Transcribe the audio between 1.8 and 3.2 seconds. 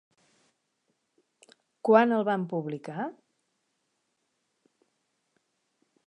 Quan el van publicar?